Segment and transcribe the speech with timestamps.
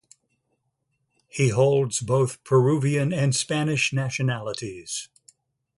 [1.27, 5.09] He holds both Peruvian and Spanish nationalities.